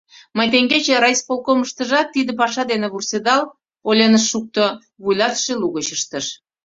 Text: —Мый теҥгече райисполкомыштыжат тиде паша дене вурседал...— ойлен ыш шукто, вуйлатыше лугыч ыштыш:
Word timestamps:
—Мый 0.37 0.47
теҥгече 0.53 0.93
райисполкомыштыжат 1.03 2.07
тиде 2.13 2.31
паша 2.39 2.63
дене 2.71 2.87
вурседал...— 2.93 3.41
ойлен 3.87 4.13
ыш 4.19 4.23
шукто, 4.31 4.63
вуйлатыше 5.03 5.53
лугыч 5.61 5.87
ыштыш: 5.97 6.25